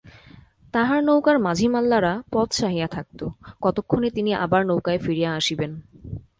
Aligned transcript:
তাঁহার 0.73 1.03
নৌকার 1.03 1.39
মাঝি-মাল্লারা 1.39 2.13
পথ 2.31 2.47
চাহিয়া 2.51 2.87
থাকিত, 2.87 3.21
কতক্ষণে 3.61 4.09
তিনি 4.09 4.33
আবার 4.35 4.65
নৌকায় 4.65 4.97
ফিরিয়া 4.97 5.35
আসিবেন। 5.35 5.71